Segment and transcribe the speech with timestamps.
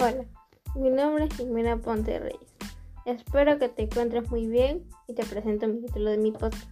[0.00, 0.26] Hola,
[0.76, 2.54] mi nombre es Jimena Ponte Reyes.
[3.04, 6.70] Espero que te encuentres muy bien y te presento mi título de mi podcast,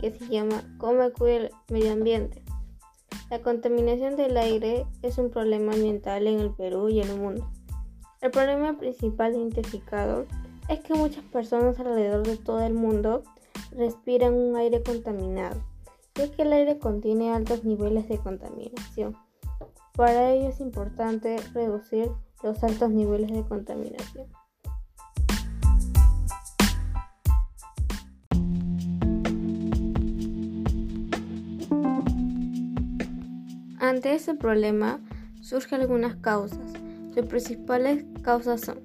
[0.00, 2.42] que se llama ¿Cómo cuidar el medio ambiente?
[3.30, 7.48] La contaminación del aire es un problema ambiental en el Perú y en el mundo.
[8.20, 10.26] El problema principal identificado
[10.68, 13.22] es que muchas personas alrededor de todo el mundo
[13.76, 15.62] respiran un aire contaminado,
[16.16, 19.16] ya que el aire contiene altos niveles de contaminación.
[19.92, 22.10] Para ello es importante reducir
[22.42, 24.26] los altos niveles de contaminación.
[33.78, 35.00] Ante este problema
[35.42, 36.72] surgen algunas causas.
[37.14, 38.80] Sus principales causas son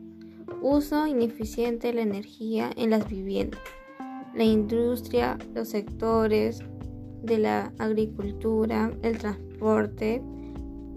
[0.61, 3.59] uso ineficiente de la energía en las viviendas,
[4.35, 6.59] la industria, los sectores
[7.23, 10.21] de la agricultura, el transporte,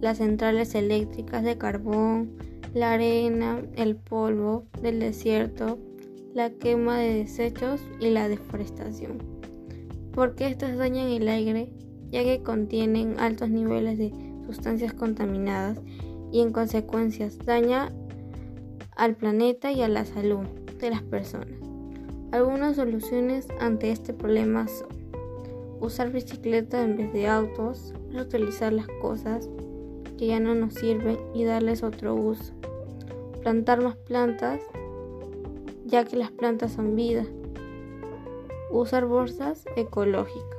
[0.05, 2.37] las centrales eléctricas de carbón,
[2.75, 5.79] la arena, el polvo del desierto,
[6.35, 9.17] la quema de desechos y la deforestación.
[10.13, 11.71] Porque estas dañan el aire
[12.11, 14.13] ya que contienen altos niveles de
[14.45, 15.81] sustancias contaminadas
[16.31, 17.91] y en consecuencia daña
[18.97, 20.45] al planeta y a la salud
[20.81, 21.49] de las personas.
[22.31, 24.89] Algunas soluciones ante este problema son
[25.81, 29.49] usar bicicleta en vez de autos, reutilizar las cosas,
[30.19, 32.53] que ya no nos sirven y darles otro uso.
[33.43, 34.61] Plantar más plantas,
[35.85, 37.25] ya que las plantas son vida.
[38.71, 40.59] Usar bolsas ecológicas.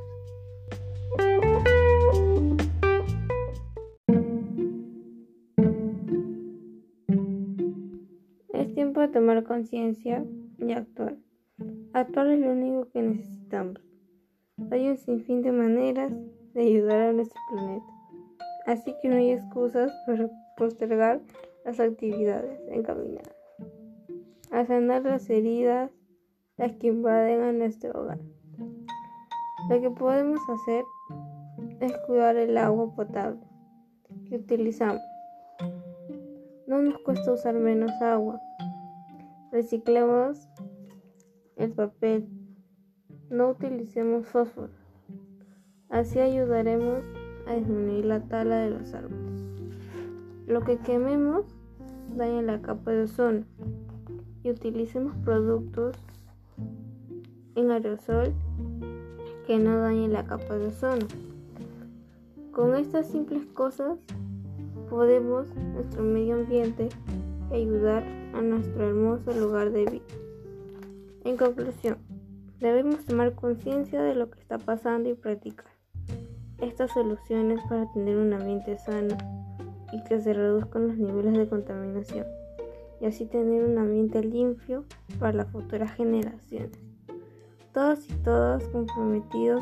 [8.54, 10.26] Es tiempo de tomar conciencia
[10.58, 11.18] y actuar.
[11.94, 13.82] Actuar es lo único que necesitamos.
[14.72, 16.14] Hay un sinfín de maneras
[16.54, 17.95] de ayudar a nuestro planeta.
[18.66, 21.22] Así que no hay excusas para postergar
[21.64, 23.36] las actividades encaminadas
[24.56, 25.92] a sanar las heridas,
[26.56, 28.20] las que invaden a nuestro hogar.
[29.70, 30.86] Lo que podemos hacer
[31.82, 33.42] es cuidar el agua potable
[34.30, 35.02] que utilizamos.
[36.68, 38.40] No nos cuesta usar menos agua.
[39.52, 40.48] Reciclemos
[41.58, 42.30] el papel.
[43.30, 44.72] No utilicemos fósforo.
[45.90, 47.04] Así ayudaremos
[47.48, 49.44] a disminuir la tala de los árboles.
[50.48, 51.46] Lo que quememos
[52.16, 53.44] daña la capa de ozono
[54.44, 55.96] y utilicemos productos
[57.56, 58.34] en aerosol
[59.48, 61.08] que no dañen la capa de ozono.
[62.52, 63.98] Con estas simples cosas
[64.90, 66.90] podemos nuestro medio ambiente
[67.52, 68.04] ayudar
[68.34, 70.04] a nuestro hermoso lugar de vida.
[71.24, 71.98] En conclusión,
[72.60, 75.75] debemos tomar conciencia de lo que está pasando y practicar
[76.60, 79.16] estas soluciones para tener un ambiente sano
[79.92, 82.26] y que se reduzcan los niveles de contaminación
[83.00, 84.86] y así tener un ambiente limpio
[85.20, 86.80] para las futuras generaciones.
[87.74, 89.62] Todos y todas comprometidos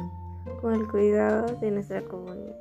[0.61, 2.59] con el cuidado de nuestra comunidad.